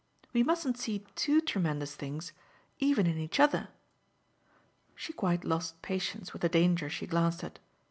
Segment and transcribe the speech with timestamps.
[0.33, 2.33] We mustn't see TOO tremendous things
[2.79, 3.67] even in each other."
[4.95, 7.59] She quite lost patience with the danger she glanced at.